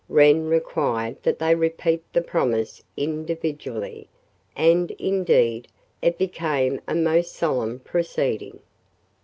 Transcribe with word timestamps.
Wren 0.09 0.47
required 0.47 1.21
that 1.21 1.37
they 1.37 1.53
repeat 1.53 2.01
the 2.11 2.23
promise 2.23 2.81
individually, 2.97 4.09
and, 4.55 4.89
indeed, 4.89 5.67
it 6.01 6.17
became 6.17 6.81
a 6.87 6.95
most 6.95 7.35
solemn 7.35 7.77
proceeding. 7.77 8.61